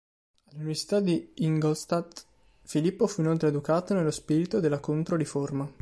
[0.45, 2.25] All'università di Ingolstadt,
[2.63, 5.71] Filippo fu inoltre educato nello spirito della Controriforma.